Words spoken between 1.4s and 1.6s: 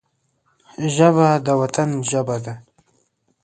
د